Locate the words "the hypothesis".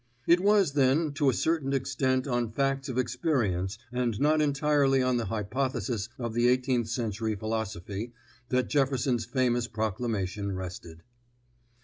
5.17-6.09